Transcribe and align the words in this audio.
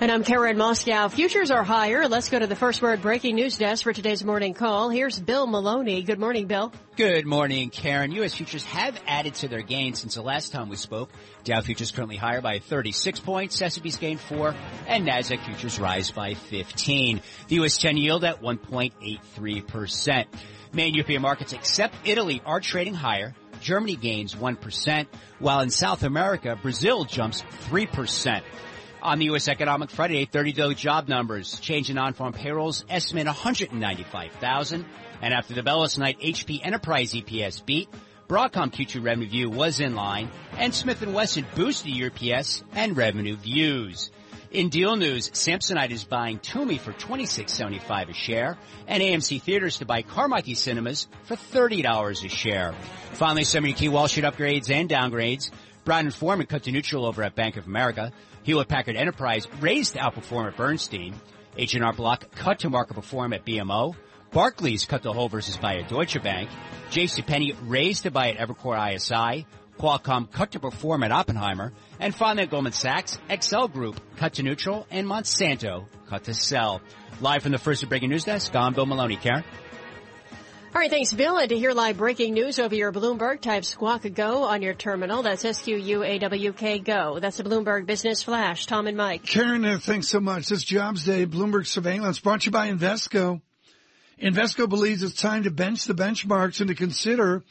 And 0.00 0.10
I'm 0.10 0.24
Karen 0.24 0.58
Moscow. 0.58 1.08
Futures 1.08 1.52
are 1.52 1.62
higher. 1.62 2.08
Let's 2.08 2.28
go 2.28 2.36
to 2.36 2.48
the 2.48 2.56
first 2.56 2.82
word 2.82 3.00
breaking 3.00 3.36
news 3.36 3.56
desk 3.56 3.84
for 3.84 3.92
today's 3.92 4.24
morning 4.24 4.52
call. 4.52 4.90
Here's 4.90 5.20
Bill 5.20 5.46
Maloney. 5.46 6.02
Good 6.02 6.18
morning, 6.18 6.48
Bill. 6.48 6.72
Good 6.96 7.24
morning, 7.24 7.70
Karen. 7.70 8.10
U.S. 8.10 8.34
futures 8.34 8.64
have 8.64 9.00
added 9.06 9.34
to 9.36 9.48
their 9.48 9.62
gains 9.62 10.00
since 10.00 10.16
the 10.16 10.22
last 10.22 10.50
time 10.50 10.68
we 10.68 10.74
spoke. 10.76 11.10
Dow 11.44 11.60
futures 11.60 11.92
currently 11.92 12.16
higher 12.16 12.40
by 12.40 12.58
36 12.58 13.20
points. 13.20 13.62
S&P's 13.62 13.96
gained 13.96 14.18
4 14.18 14.52
and 14.88 15.06
NASDAQ 15.06 15.44
futures 15.44 15.78
rise 15.78 16.10
by 16.10 16.34
15. 16.34 17.20
The 17.46 17.54
U.S. 17.56 17.78
10 17.78 17.96
yield 17.96 18.24
at 18.24 18.42
1.83%. 18.42 20.24
Main 20.72 20.94
European 20.94 21.22
markets 21.22 21.52
except 21.52 21.94
Italy 22.04 22.42
are 22.44 22.58
trading 22.58 22.94
higher. 22.94 23.32
Germany 23.60 23.94
gains 23.94 24.34
1%, 24.34 25.06
while 25.38 25.60
in 25.60 25.70
South 25.70 26.02
America, 26.02 26.58
Brazil 26.60 27.04
jumps 27.04 27.42
3%. 27.70 28.42
On 29.04 29.18
the 29.18 29.26
U.S. 29.26 29.48
economic 29.48 29.90
Friday, 29.90 30.24
30-day 30.24 30.72
job 30.72 31.08
numbers, 31.08 31.60
change 31.60 31.90
in 31.90 31.96
non-farm 31.96 32.32
payrolls, 32.32 32.86
estimate 32.88 33.26
195,000. 33.26 34.86
And 35.20 35.34
after 35.34 35.52
the 35.52 35.62
bell 35.62 35.80
last 35.80 35.98
night, 35.98 36.18
HP 36.20 36.60
Enterprise 36.64 37.12
EPS 37.12 37.66
beat. 37.66 37.90
Broadcom 38.28 38.72
Q2 38.72 39.04
revenue 39.04 39.28
view 39.28 39.50
was 39.50 39.78
in 39.80 39.94
line, 39.94 40.30
and 40.56 40.74
Smith 40.74 41.06
& 41.06 41.06
Wesson 41.06 41.44
boosted 41.54 41.94
your 41.94 42.10
EPS 42.12 42.62
and 42.72 42.96
revenue 42.96 43.36
views. 43.36 44.10
In 44.50 44.70
deal 44.70 44.96
news, 44.96 45.28
Samsonite 45.30 45.90
is 45.90 46.04
buying 46.04 46.38
Tumi 46.38 46.80
for 46.80 46.94
$26.75 46.94 48.08
a 48.08 48.14
share, 48.14 48.56
and 48.86 49.02
AMC 49.02 49.42
Theaters 49.42 49.78
to 49.78 49.84
buy 49.84 50.02
Carmike 50.02 50.56
Cinemas 50.56 51.08
for 51.24 51.36
$30 51.36 52.24
a 52.24 52.28
share. 52.30 52.72
Finally, 53.12 53.44
some 53.44 53.64
of 53.64 53.68
your 53.68 53.76
key 53.76 53.88
Wall 53.90 54.08
Street 54.08 54.24
upgrades 54.24 54.70
and 54.70 54.88
downgrades. 54.88 55.50
Brown 55.84 56.06
and 56.06 56.48
cut 56.48 56.62
to 56.64 56.72
neutral 56.72 57.04
over 57.04 57.22
at 57.22 57.34
Bank 57.34 57.56
of 57.56 57.66
America. 57.66 58.12
Hewlett 58.42 58.68
Packard 58.68 58.96
Enterprise 58.96 59.46
raised 59.60 59.94
to 59.94 59.98
outperform 59.98 60.48
at 60.48 60.56
Bernstein. 60.56 61.14
H&R 61.56 61.92
Block 61.92 62.30
cut 62.34 62.60
to 62.60 62.70
market 62.70 62.94
perform 62.94 63.32
at 63.32 63.44
BMO. 63.44 63.94
Barclays 64.32 64.84
cut 64.86 65.02
to 65.02 65.12
hold 65.12 65.30
versus 65.30 65.56
buy 65.56 65.76
at 65.76 65.88
Deutsche 65.88 66.20
Bank. 66.22 66.50
JCPenney 66.90 67.56
raised 67.62 68.02
to 68.02 68.10
buy 68.10 68.30
at 68.32 68.38
Evercore 68.38 68.94
ISI. 68.94 69.46
Qualcomm 69.78 70.30
cut 70.30 70.52
to 70.52 70.60
perform 70.60 71.02
at 71.02 71.12
Oppenheimer. 71.12 71.72
And 72.00 72.14
finally 72.14 72.46
Goldman 72.46 72.72
Sachs, 72.72 73.18
XL 73.30 73.66
Group 73.66 74.00
cut 74.16 74.34
to 74.34 74.42
neutral 74.42 74.86
and 74.90 75.06
Monsanto 75.06 75.86
cut 76.08 76.24
to 76.24 76.34
sell. 76.34 76.80
Live 77.20 77.42
from 77.42 77.52
the 77.52 77.58
first 77.58 77.82
of 77.82 77.88
breaking 77.88 78.10
news 78.10 78.24
desk, 78.24 78.54
I'm 78.56 78.74
Bill 78.74 78.86
Maloney. 78.86 79.16
Karen? 79.16 79.44
All 80.74 80.80
right, 80.80 80.90
thanks, 80.90 81.12
Bill. 81.12 81.38
And 81.38 81.48
to 81.50 81.56
hear 81.56 81.70
live 81.70 81.98
breaking 81.98 82.34
news 82.34 82.58
over 82.58 82.74
your 82.74 82.90
Bloomberg, 82.90 83.40
type 83.40 83.64
Squawk 83.64 84.12
Go 84.12 84.42
on 84.42 84.60
your 84.60 84.74
terminal. 84.74 85.22
That's 85.22 85.44
S-Q-U-A-W-K 85.44 86.80
Go. 86.80 87.20
That's 87.20 87.36
the 87.36 87.44
Bloomberg 87.44 87.86
Business 87.86 88.24
Flash. 88.24 88.66
Tom 88.66 88.88
and 88.88 88.96
Mike. 88.96 89.22
Karen, 89.22 89.64
uh, 89.64 89.78
thanks 89.80 90.08
so 90.08 90.18
much. 90.18 90.48
This 90.48 90.64
Jobs 90.64 91.04
Day, 91.04 91.26
Bloomberg 91.26 91.68
Surveillance, 91.68 92.18
brought 92.18 92.40
to 92.40 92.46
you 92.46 92.50
by 92.50 92.72
Invesco. 92.72 93.40
Invesco 94.20 94.68
believes 94.68 95.04
it's 95.04 95.14
time 95.14 95.44
to 95.44 95.52
bench 95.52 95.84
the 95.84 95.94
benchmarks 95.94 96.60
and 96.60 96.66
to 96.66 96.74
consider 96.74 97.44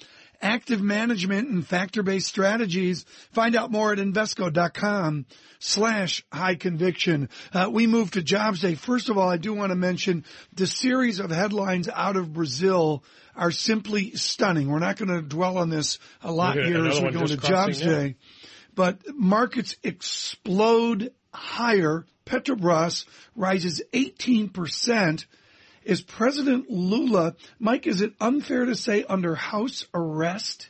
active 0.44 0.82
management 0.82 1.50
and 1.50 1.66
factor-based 1.66 2.28
strategies. 2.28 3.06
Find 3.32 3.56
out 3.56 3.72
more 3.72 3.94
at 3.94 4.00
Invesco.com 4.00 5.26
slash 5.60 6.24
high 6.32 6.56
conviction. 6.56 7.30
Uh, 7.54 7.70
we 7.72 7.88
move 7.88 8.12
to 8.12 8.22
jobs 8.22 8.62
day. 8.62 8.76
First 8.76 9.10
of 9.10 9.18
all, 9.18 9.30
I 9.30 9.38
do 9.38 9.54
want 9.54 9.72
to 9.72 9.76
mention 9.76 10.26
the 10.54 10.68
series 10.68 11.20
of 11.20 11.32
headlines 11.32 11.88
out 11.88 12.18
of 12.18 12.34
Brazil 12.34 13.04
are 13.36 13.52
simply 13.52 14.16
stunning. 14.16 14.70
We're 14.70 14.80
not 14.80 14.98
going 14.98 15.10
to 15.10 15.22
dwell 15.22 15.58
on 15.58 15.70
this 15.70 15.98
a 16.22 16.32
lot 16.32 16.56
here 16.56 16.86
as 16.86 17.02
we 17.02 17.12
go 17.12 17.22
into 17.22 17.38
jobs 17.38 17.80
now. 17.82 17.88
day, 17.88 18.16
but 18.76 19.00
markets 19.16 19.78
explode 19.82 21.12
higher. 21.34 22.06
Petrobras 22.26 23.06
rises 23.36 23.82
18%. 23.94 25.26
Is 25.86 26.02
President 26.02 26.70
Lula, 26.70 27.36
Mike, 27.60 27.88
is 27.88 28.02
it 28.02 28.14
unfair 28.22 28.66
to 28.66 28.76
say 28.76 29.04
under 29.04 29.36
house 29.36 29.86
arrest? 29.94 30.68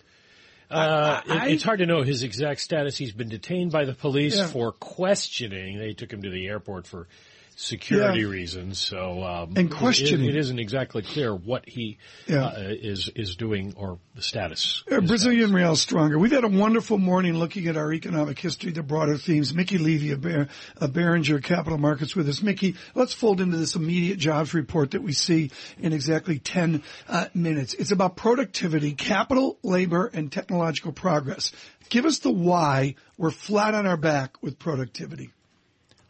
Uh, 0.70 1.22
it- 1.28 1.52
it's 1.54 1.64
hard 1.64 1.80
to 1.80 1.86
know 1.86 2.02
his 2.02 2.24
exact 2.24 2.60
status. 2.62 2.98
He's 2.98 3.12
been 3.12 3.30
detained 3.30 3.72
by 3.72 3.86
the 3.86 3.94
police 3.94 4.38
Yeah. 4.38 4.48
for 4.48 4.72
questioning. 4.72 5.78
They 5.78 5.94
took 5.94 6.12
him 6.12 6.24
to 6.24 6.30
the 6.32 6.48
airport 6.48 6.88
for 6.88 7.08
security 7.56 8.22
Yeah. 8.22 8.28
reasons. 8.28 8.80
So 8.80 9.24
um, 9.24 9.54
And 9.56 9.70
it- 9.70 9.76
questioning. 9.76 10.28
it 10.30 10.36
isn't 10.36 10.60
exactly 10.60 11.02
clear 11.02 11.34
what 11.36 11.68
he 11.68 11.98
Yeah. 12.28 12.46
uh, 12.46 12.54
is 12.58 13.10
is 13.16 13.36
doing 13.36 13.74
or 13.76 14.00
the 14.16 14.22
status. 14.22 14.84
Uh, 14.92 15.02
Brazilian 15.02 15.54
real 15.54 15.76
stronger. 15.76 16.18
We've 16.20 16.32
had 16.32 16.44
a 16.44 16.48
wonderful 16.48 16.98
morning 16.98 17.38
looking 17.38 17.68
at 17.68 17.78
our 17.78 17.92
economic 17.94 18.40
history, 18.40 18.72
the 18.72 18.84
broader 18.84 19.18
themes. 19.18 19.54
Mickey 19.54 19.78
Levy 19.78 20.12
of 20.12 20.22
Ber- 20.22 20.48
of 20.78 20.92
Berenberg 20.94 21.44
Capital 21.44 21.78
Markets 21.78 22.16
with 22.16 22.28
us. 22.30 22.42
Mickey, 22.42 22.76
let's 22.96 23.14
fold 23.14 23.42
into 23.42 23.58
this 23.58 23.76
immediate 23.76 24.18
jobs 24.20 24.54
report 24.54 24.92
that 24.92 25.02
we 25.04 25.14
see 25.14 25.52
in 25.80 25.94
exactly 25.94 26.40
10 26.40 26.84
uh, 27.08 27.26
minutes. 27.34 27.74
It's 27.74 27.92
about 27.92 28.16
productivity, 28.16 28.94
capital, 28.94 29.58
labor, 29.64 30.10
and 30.14 30.32
technological 30.32 30.92
progress. 30.92 31.52
Give 31.90 32.06
us 32.06 32.20
the 32.20 32.32
why 32.32 32.96
we're 33.18 33.32
flat 33.32 33.74
on 33.76 33.86
our 33.86 33.98
back 33.98 34.42
with 34.42 34.58
productivity. 34.60 35.32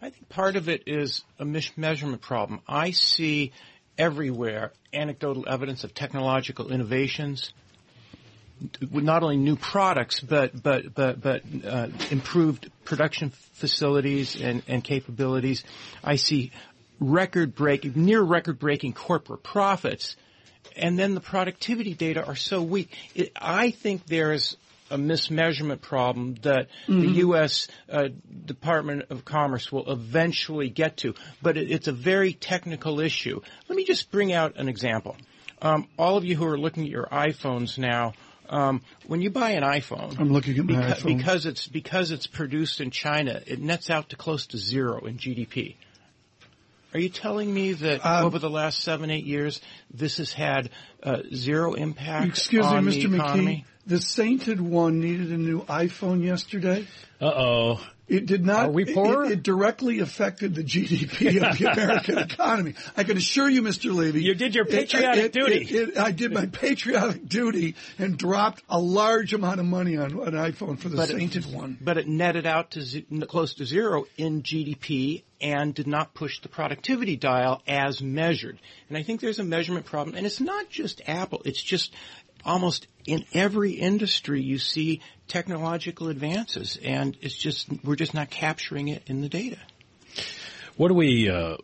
I 0.03 0.09
think 0.09 0.27
part 0.27 0.57
of 0.57 0.67
it 0.67 0.83
is 0.85 1.23
a 1.39 1.45
mismeasurement 1.45 2.19
problem. 2.19 2.59
I 2.67 2.91
see 2.91 3.53
everywhere 3.97 4.73
anecdotal 4.91 5.47
evidence 5.47 5.85
of 5.85 5.93
technological 5.93 6.73
innovations, 6.73 7.53
not 8.81 9.23
only 9.23 9.37
new 9.37 9.55
products 9.55 10.19
but 10.19 10.61
but 10.61 10.93
but 10.93 11.21
but 11.21 11.43
uh, 11.65 11.87
improved 12.11 12.69
production 12.83 13.29
facilities 13.53 14.35
and 14.35 14.61
and 14.67 14.83
capabilities. 14.83 15.63
I 16.03 16.17
see 16.17 16.51
record 16.99 17.55
breaking, 17.55 17.93
near 17.95 18.21
record 18.21 18.59
breaking 18.59 18.91
corporate 18.91 19.41
profits, 19.41 20.17
and 20.75 20.99
then 20.99 21.13
the 21.13 21.21
productivity 21.21 21.93
data 21.93 22.25
are 22.25 22.35
so 22.35 22.61
weak. 22.61 22.89
It, 23.15 23.31
I 23.37 23.71
think 23.71 24.05
there's 24.05 24.57
a 24.93 24.97
mismeasurement 24.97 25.81
problem 25.81 26.35
that 26.43 26.67
the 26.87 27.07
U.S. 27.25 27.67
Uh, 27.89 28.09
Department 28.45 29.05
of 29.09 29.25
Commerce 29.25 29.71
will 29.71 29.91
eventually 29.91 30.69
get 30.69 30.97
to, 30.97 31.15
but 31.41 31.57
it, 31.57 31.71
it's 31.71 31.87
a 31.87 31.91
very 31.91 32.33
technical 32.33 32.99
issue. 32.99 33.41
Let 33.67 33.75
me 33.75 33.83
just 33.85 34.11
bring 34.11 34.31
out 34.31 34.55
an 34.57 34.69
example. 34.69 35.17
Um, 35.61 35.87
all 35.97 36.17
of 36.17 36.25
you 36.25 36.35
who 36.35 36.45
are 36.45 36.57
looking 36.57 36.83
at 36.83 36.89
your 36.89 37.07
iPhones 37.07 37.77
now, 37.77 38.13
um, 38.49 38.81
when 39.07 39.21
you 39.21 39.31
buy 39.31 39.51
an 39.51 39.63
iPhone, 39.63 40.19
I'm 40.19 40.31
looking 40.31 40.57
at 40.59 40.65
my 40.65 40.73
beca- 40.75 40.95
iPhone. 40.97 41.17
because 41.17 41.45
it's 41.45 41.67
because 41.67 42.11
it's 42.11 42.27
produced 42.27 42.81
in 42.81 42.91
China, 42.91 43.41
it 43.47 43.59
nets 43.59 43.89
out 43.89 44.09
to 44.09 44.15
close 44.15 44.45
to 44.47 44.57
zero 44.57 45.05
in 45.05 45.17
GDP. 45.17 45.75
Are 46.93 46.99
you 46.99 47.09
telling 47.09 47.53
me 47.53 47.73
that 47.73 48.05
Um, 48.05 48.25
over 48.25 48.39
the 48.39 48.49
last 48.49 48.79
seven, 48.81 49.09
eight 49.09 49.25
years, 49.25 49.59
this 49.93 50.17
has 50.17 50.31
had 50.31 50.69
uh, 51.01 51.23
zero 51.33 51.73
impact 51.73 52.27
Excuse 52.27 52.65
on 52.65 52.85
me, 52.85 53.01
Mr. 53.01 53.09
the 53.09 53.15
economy? 53.15 53.65
McKee. 53.65 53.89
The 53.89 54.01
sainted 54.01 54.61
one 54.61 54.99
needed 54.99 55.31
a 55.31 55.37
new 55.37 55.61
iPhone 55.63 56.23
yesterday. 56.23 56.87
Uh 57.19 57.25
oh. 57.25 57.87
It 58.07 58.25
did 58.25 58.45
not. 58.45 58.65
Are 58.67 58.71
we 58.71 58.83
it- 58.83 58.93
poor? 58.93 59.23
It, 59.23 59.31
it 59.31 59.43
directly 59.43 59.99
affected 59.99 60.55
the 60.55 60.63
GDP 60.63 61.41
of 61.41 61.57
the 61.57 61.65
American 61.71 62.17
economy. 62.17 62.73
I 62.97 63.03
can 63.05 63.15
assure 63.17 63.49
you, 63.49 63.61
Mr. 63.61 63.93
Levy. 63.93 64.21
You 64.23 64.35
did 64.35 64.53
your 64.55 64.65
patriotic 64.65 65.23
it- 65.25 65.31
duty. 65.33 65.55
it- 65.63 65.89
it- 65.89 65.97
I 65.97 66.11
did 66.11 66.33
my 66.33 66.45
patriotic 66.47 67.27
duty 67.27 67.75
and 67.97 68.17
dropped 68.17 68.61
a 68.69 68.77
large 68.79 69.33
amount 69.33 69.61
of 69.61 69.65
money 69.65 69.95
on 69.97 70.11
an 70.11 70.33
iPhone 70.33 70.77
for 70.77 70.89
the 70.89 70.97
But 70.97 71.09
it- 71.11 71.17
sainted 71.17 71.45
one. 71.53 71.77
But 71.79 71.97
it 71.97 72.07
netted 72.07 72.45
out 72.45 72.71
to 72.71 72.81
z- 72.81 73.05
n- 73.11 73.21
close 73.21 73.53
to 73.55 73.65
zero 73.65 74.05
in 74.17 74.43
GDP 74.43 75.23
and 75.39 75.73
did 75.73 75.87
not 75.87 76.13
push 76.13 76.41
the 76.41 76.49
productivity 76.49 77.15
dial 77.15 77.61
as 77.67 78.01
measured. 78.01 78.59
And 78.89 78.97
I 78.97 79.03
think 79.03 79.21
there's 79.21 79.39
a 79.39 79.43
measurement 79.45 79.85
problem. 79.85 80.15
And 80.17 80.25
it's 80.25 80.39
not 80.41 80.69
just 80.69 81.01
Apple. 81.07 81.41
It's 81.45 81.61
just 81.63 81.93
almost 82.45 82.87
in 83.05 83.25
every 83.33 83.71
industry 83.73 84.41
you 84.41 84.57
see 84.57 85.01
technological 85.27 86.09
advances 86.09 86.77
and 86.83 87.17
it's 87.21 87.35
just, 87.35 87.67
we're 87.83 87.95
just 87.95 88.13
not 88.13 88.29
capturing 88.29 88.87
it 88.87 89.03
in 89.07 89.21
the 89.21 89.29
data. 89.29 89.59
What 90.75 90.87
do 90.87 90.95
we? 90.95 91.29
Uh, 91.29 91.57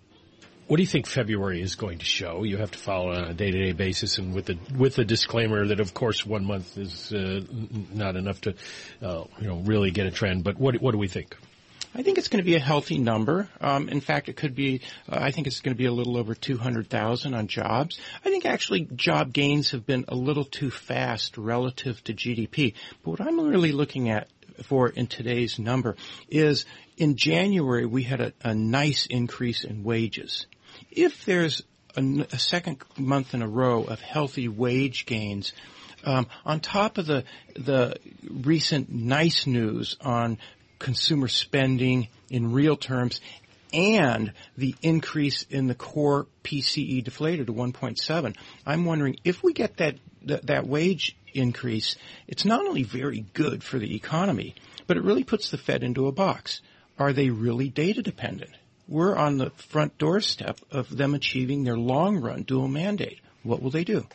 what 0.67 0.77
do 0.77 0.83
you 0.83 0.87
think 0.87 1.07
February 1.07 1.61
is 1.61 1.73
going 1.73 1.97
to 1.97 2.05
show? 2.05 2.43
You 2.43 2.57
have 2.57 2.69
to 2.71 2.77
follow 2.77 3.11
on 3.11 3.23
a 3.23 3.33
day-to-day 3.33 3.71
basis, 3.71 4.19
and 4.19 4.35
with 4.35 4.45
the 4.45 4.57
with 4.77 4.95
the 4.95 5.03
disclaimer 5.03 5.65
that, 5.65 5.79
of 5.79 5.95
course, 5.95 6.23
one 6.27 6.45
month 6.45 6.77
is 6.77 7.11
uh, 7.11 7.41
not 7.91 8.15
enough 8.15 8.41
to, 8.41 8.53
uh, 9.01 9.23
you 9.39 9.47
know, 9.47 9.57
really 9.65 9.89
get 9.89 10.05
a 10.05 10.11
trend. 10.11 10.43
But 10.43 10.59
what 10.59 10.79
what 10.79 10.91
do 10.91 10.99
we 10.99 11.07
think? 11.07 11.35
I 11.94 12.03
think 12.03 12.18
it's 12.18 12.27
going 12.27 12.44
to 12.44 12.45
be 12.45 12.56
a 12.56 12.59
healthy 12.59 12.97
number. 13.00 13.50
Um, 13.59 13.89
in 13.89 14.00
fact, 14.00 14.30
it 14.30 14.36
could 14.36 14.56
be. 14.56 14.81
Uh, 15.12 15.18
I 15.19 15.31
think 15.31 15.47
it's 15.47 15.59
going 15.59 15.75
to 15.75 15.77
be 15.77 15.86
a 15.86 15.91
little 15.91 16.18
over 16.18 16.36
two 16.36 16.57
hundred 16.57 16.89
thousand 16.89 17.33
on 17.33 17.47
jobs. 17.47 18.00
I 18.24 18.30
think 18.30 18.45
actually 18.45 18.88
job 18.95 19.33
gains 19.33 19.71
have 19.71 19.86
been 19.86 20.06
a 20.07 20.15
little 20.15 20.45
too 20.45 20.69
fast 20.69 21.38
relative 21.38 22.03
to 22.06 22.13
GDP. 22.13 22.74
But 23.03 23.12
what 23.12 23.21
I'm 23.21 23.39
really 23.39 23.71
looking 23.71 24.09
at 24.09 24.27
for 24.63 24.89
in 24.89 25.07
today's 25.07 25.57
number 25.57 25.95
is 26.30 26.65
in 26.97 27.15
January 27.15 27.86
we 27.86 28.03
had 28.03 28.21
a, 28.21 28.33
a 28.44 28.53
nice 28.53 29.06
increase 29.07 29.63
in 29.63 29.83
wages. 29.83 30.45
If 30.92 31.25
there's 31.25 31.63
a, 31.95 32.27
a 32.31 32.39
second 32.39 32.83
month 32.97 33.33
in 33.33 33.42
a 33.42 33.47
row 33.47 33.83
of 33.83 34.00
healthy 34.00 34.47
wage 34.47 35.06
gains. 35.06 35.53
Um, 36.06 36.27
on 36.45 36.62
top 36.62 36.97
of 36.97 37.07
the 37.07 37.25
the 37.56 37.97
recent 38.24 38.89
nice 38.89 39.45
news 39.45 39.97
on 40.00 40.38
consumer 40.79 41.27
spending 41.27 42.07
in 42.29 42.51
real 42.51 42.75
terms 42.75 43.21
and 43.71 44.33
the 44.57 44.75
increase 44.81 45.43
in 45.49 45.67
the 45.67 45.75
core 45.75 46.27
PCE 46.43 47.03
deflator 47.03 47.45
to 47.45 47.53
1.7. 47.53 48.35
I'm 48.65 48.85
wondering 48.85 49.17
if 49.23 49.43
we 49.43 49.53
get 49.53 49.77
that, 49.77 49.95
that, 50.23 50.47
that 50.47 50.67
wage 50.67 51.15
increase, 51.33 51.95
it's 52.27 52.45
not 52.45 52.65
only 52.65 52.83
very 52.83 53.25
good 53.33 53.63
for 53.63 53.77
the 53.77 53.95
economy, 53.95 54.55
but 54.87 54.97
it 54.97 55.03
really 55.03 55.23
puts 55.23 55.51
the 55.51 55.57
Fed 55.57 55.83
into 55.83 56.07
a 56.07 56.11
box. 56.11 56.61
Are 56.97 57.13
they 57.13 57.29
really 57.29 57.69
data 57.69 58.01
dependent? 58.01 58.51
We're 58.87 59.15
on 59.15 59.37
the 59.37 59.51
front 59.51 59.97
doorstep 59.99 60.59
of 60.71 60.95
them 60.95 61.13
achieving 61.13 61.63
their 61.63 61.77
long 61.77 62.17
run 62.17 62.41
dual 62.41 62.67
mandate. 62.67 63.19
What 63.43 63.61
will 63.61 63.69
they 63.69 63.83
do? 63.83 64.07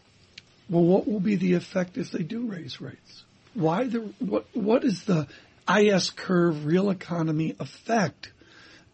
Well, 0.68 0.82
what 0.82 1.06
will 1.06 1.20
be 1.20 1.36
the 1.36 1.54
effect 1.54 1.96
if 1.96 2.10
they 2.10 2.22
do 2.24 2.46
raise 2.46 2.80
rates? 2.80 3.24
Why 3.54 3.84
the 3.84 4.00
what? 4.18 4.46
What 4.52 4.82
is 4.82 5.04
the 5.04 5.28
IS 5.68 6.10
curve 6.10 6.66
real 6.66 6.90
economy 6.90 7.54
effect? 7.58 8.32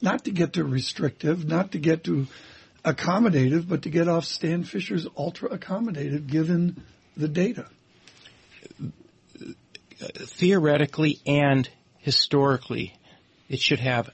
Not 0.01 0.25
to 0.25 0.31
get 0.31 0.55
to 0.55 0.65
restrictive, 0.65 1.47
not 1.47 1.73
to 1.73 1.79
get 1.79 2.05
to 2.05 2.27
accommodative, 2.85 3.69
but 3.69 3.83
to 3.83 3.91
get 3.91 4.09
off 4.09 4.25
Stan 4.25 4.65
Fischer's 4.65 5.07
ultra 5.17 5.51
accommodative 5.51 6.27
given 6.27 6.83
the 7.17 7.29
data. 7.29 7.67
Theoretically 9.99 11.21
and 11.27 11.69
historically, 11.99 12.99
it 13.49 13.61
should 13.61 13.81
have 13.81 14.11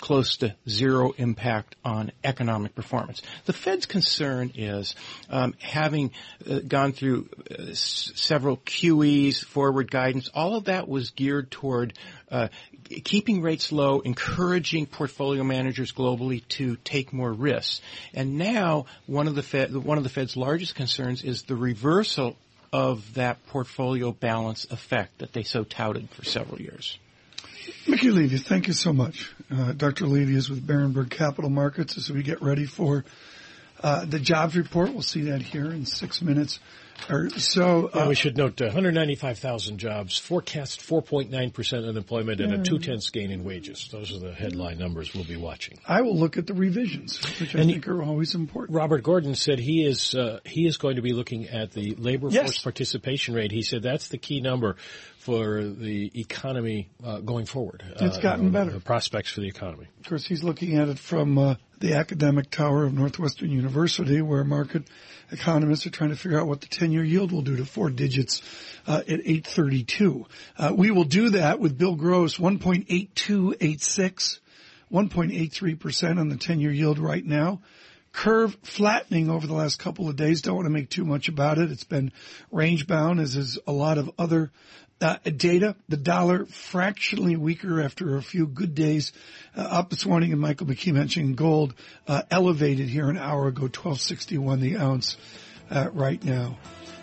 close 0.00 0.36
to 0.38 0.54
zero 0.68 1.12
impact 1.16 1.76
on 1.84 2.12
economic 2.22 2.74
performance. 2.74 3.22
The 3.46 3.52
Fed's 3.52 3.86
concern 3.86 4.52
is 4.54 4.94
um, 5.30 5.54
having 5.60 6.12
uh, 6.48 6.60
gone 6.60 6.92
through 6.92 7.28
uh, 7.50 7.70
s- 7.70 8.12
several 8.14 8.58
QEs, 8.58 9.44
forward 9.44 9.90
guidance. 9.90 10.30
All 10.34 10.56
of 10.56 10.64
that 10.64 10.88
was 10.88 11.10
geared 11.10 11.50
toward 11.50 11.94
uh, 12.30 12.48
keeping 13.04 13.42
rates 13.42 13.72
low, 13.72 14.00
encouraging 14.00 14.86
portfolio 14.86 15.42
managers 15.42 15.92
globally 15.92 16.46
to 16.48 16.76
take 16.84 17.12
more 17.12 17.32
risks. 17.32 17.80
And 18.14 18.38
now, 18.38 18.86
one 19.06 19.28
of 19.28 19.34
the 19.34 19.42
Fed, 19.42 19.74
one 19.74 19.98
of 19.98 20.04
the 20.04 20.10
Fed's 20.10 20.36
largest 20.36 20.74
concerns 20.74 21.22
is 21.22 21.42
the 21.42 21.56
reversal 21.56 22.36
of 22.72 23.14
that 23.14 23.44
portfolio 23.46 24.12
balance 24.12 24.66
effect 24.70 25.18
that 25.18 25.32
they 25.32 25.42
so 25.42 25.64
touted 25.64 26.10
for 26.10 26.24
several 26.24 26.60
years. 26.60 26.98
Mickey 27.86 28.10
Levy, 28.10 28.38
thank 28.38 28.66
you 28.66 28.72
so 28.72 28.92
much. 28.92 29.32
Uh, 29.50 29.72
Dr. 29.72 30.06
Levy 30.06 30.36
is 30.36 30.50
with 30.50 30.66
Berenberg 30.66 31.10
Capital 31.10 31.50
Markets 31.50 31.96
as 31.96 32.10
we 32.10 32.22
get 32.22 32.42
ready 32.42 32.66
for 32.66 33.04
uh, 33.82 34.04
the 34.04 34.18
jobs 34.18 34.56
report. 34.56 34.92
We'll 34.92 35.02
see 35.02 35.22
that 35.30 35.42
here 35.42 35.70
in 35.70 35.86
six 35.86 36.20
minutes 36.22 36.58
or 37.08 37.30
so. 37.30 37.90
Yeah, 37.94 38.02
Uh, 38.02 38.08
we 38.08 38.14
should 38.16 38.36
note 38.36 38.60
uh, 38.60 38.64
195,000 38.66 39.78
jobs, 39.78 40.18
forecast 40.18 40.80
4.9% 40.80 41.88
unemployment, 41.88 42.40
and 42.40 42.52
a 42.52 42.62
two 42.62 42.78
tenths 42.80 43.10
gain 43.10 43.30
in 43.30 43.44
wages. 43.44 43.88
Those 43.92 44.12
are 44.12 44.18
the 44.18 44.32
headline 44.34 44.78
numbers 44.78 45.14
we'll 45.14 45.24
be 45.24 45.36
watching. 45.36 45.78
I 45.86 46.00
will 46.02 46.16
look 46.16 46.36
at 46.38 46.46
the 46.48 46.54
revisions, 46.54 47.20
which 47.40 47.54
I 47.54 47.60
And 47.60 47.70
think 47.70 47.86
are 47.86 48.02
always 48.02 48.34
important. 48.34 48.76
Robert 48.76 49.02
Gordon 49.04 49.34
said 49.36 49.60
he 49.60 49.84
is 49.84 50.14
uh, 50.14 50.40
he 50.44 50.66
is 50.66 50.76
going 50.76 50.96
to 50.96 51.02
be 51.02 51.12
looking 51.12 51.48
at 51.48 51.70
the 51.72 51.94
labor 51.96 52.28
Yes. 52.30 52.42
force 52.46 52.62
participation 52.62 53.34
rate. 53.34 53.52
He 53.52 53.62
said 53.62 53.82
that's 53.82 54.08
the 54.08 54.18
key 54.18 54.40
number 54.40 54.74
for 55.18 55.62
the 55.62 56.10
economy 56.18 56.88
uh, 57.04 57.20
going 57.20 57.46
forward. 57.46 57.82
It's 58.00 58.16
Uh, 58.18 58.20
gotten 58.20 58.46
you 58.46 58.50
know, 58.50 58.58
better. 58.58 58.70
The 58.72 58.80
prospects 58.80 59.30
for 59.30 59.40
the 59.40 59.48
economy. 59.48 59.86
Of 60.00 60.08
course, 60.08 60.26
he's 60.26 60.42
looking 60.42 60.76
at 60.78 60.88
it 60.88 60.98
from 60.98 61.38
uh, 61.38 61.54
the 61.80 61.94
academic 61.94 62.50
tower 62.50 62.84
of 62.84 62.92
Northwestern 62.92 63.50
University, 63.50 64.20
where 64.20 64.44
market 64.44 64.86
economists 65.30 65.86
are 65.86 65.90
trying 65.90 66.10
to 66.10 66.16
figure 66.16 66.40
out 66.40 66.46
what 66.46 66.60
the 66.60 66.66
10-year 66.66 67.04
yield 67.04 67.32
will 67.32 67.42
do 67.42 67.56
to 67.56 67.64
four 67.64 67.90
digits 67.90 68.42
uh, 68.86 69.02
at 69.06 69.20
832. 69.20 70.26
Uh, 70.56 70.72
we 70.76 70.90
will 70.90 71.04
do 71.04 71.30
that 71.30 71.60
with 71.60 71.78
Bill 71.78 71.94
Gross, 71.94 72.38
1.8286, 72.38 74.38
1.83% 74.92 76.18
on 76.18 76.28
the 76.28 76.36
10-year 76.36 76.72
yield 76.72 76.98
right 76.98 77.24
now. 77.24 77.60
Curve 78.12 78.56
flattening 78.62 79.30
over 79.30 79.46
the 79.46 79.54
last 79.54 79.78
couple 79.78 80.08
of 80.08 80.16
days. 80.16 80.42
Don't 80.42 80.56
want 80.56 80.66
to 80.66 80.70
make 80.70 80.90
too 80.90 81.04
much 81.04 81.28
about 81.28 81.58
it. 81.58 81.70
It's 81.70 81.84
been 81.84 82.10
range 82.50 82.86
bound, 82.86 83.20
as 83.20 83.36
is 83.36 83.58
a 83.66 83.72
lot 83.72 83.98
of 83.98 84.10
other 84.18 84.50
uh, 85.00 85.16
data, 85.36 85.76
the 85.88 85.96
dollar 85.96 86.46
fractionally 86.46 87.36
weaker 87.36 87.80
after 87.80 88.16
a 88.16 88.22
few 88.22 88.46
good 88.46 88.74
days 88.74 89.12
uh, 89.56 89.60
up 89.60 89.90
this 89.90 90.04
morning. 90.06 90.32
And 90.32 90.40
Michael 90.40 90.66
McKee 90.66 90.92
mentioned 90.92 91.36
gold 91.36 91.74
uh, 92.06 92.22
elevated 92.30 92.88
here 92.88 93.08
an 93.08 93.18
hour 93.18 93.48
ago, 93.48 93.62
1261 93.62 94.60
the 94.60 94.76
ounce 94.76 95.16
uh, 95.70 95.90
right 95.92 96.22
now. 96.22 96.58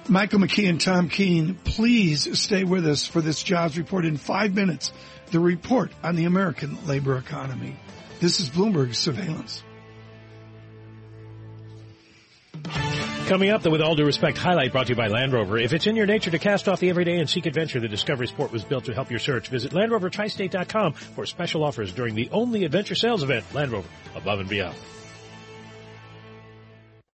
Michael 0.08 0.40
McKee 0.40 0.70
and 0.70 0.80
Tom 0.80 1.10
Keene, 1.10 1.56
please 1.56 2.40
stay 2.40 2.64
with 2.64 2.86
us 2.86 3.08
for 3.08 3.22
this 3.22 3.42
jobs 3.42 3.78
report 3.78 4.06
in 4.06 4.18
five 4.18 4.54
minutes. 4.54 4.92
The 5.32 5.40
report 5.40 5.92
on 6.04 6.16
the 6.16 6.26
American 6.26 6.86
labor 6.86 7.18
economy. 7.18 7.76
This 8.20 8.40
is 8.40 8.50
Bloomberg 8.50 8.94
Surveillance. 8.94 9.64
Coming 13.28 13.50
up, 13.50 13.64
the 13.64 13.72
With 13.72 13.82
All 13.82 13.96
Due 13.96 14.06
Respect 14.06 14.38
highlight 14.38 14.72
brought 14.72 14.86
to 14.86 14.92
you 14.92 14.96
by 14.96 15.08
Land 15.08 15.34
Rover. 15.34 15.58
If 15.58 15.74
it's 15.74 15.88
in 15.88 15.96
your 15.96 16.06
nature 16.06 16.30
to 16.30 16.38
cast 16.38 16.68
off 16.68 16.80
the 16.80 16.92
everyday 16.92 17.18
and 17.18 17.28
seek 17.28 17.48
adventure, 17.48 17.80
the 17.80 17.88
Discovery 17.88 18.28
Sport 18.28 18.52
was 18.52 18.64
built 18.64 18.86
to 18.86 18.94
help 18.94 19.10
your 19.10 19.20
search. 19.20 19.48
Visit 19.48 19.72
LandRoverTristate.com 19.72 20.94
for 20.94 21.26
special 21.26 21.64
offers 21.64 21.92
during 21.92 22.14
the 22.14 22.30
only 22.32 22.66
adventure 22.66 22.94
sales 22.94 23.24
event, 23.24 23.52
Land 23.52 23.72
Rover, 23.72 23.88
above 24.16 24.42
and 24.42 24.48
beyond. 24.48 24.76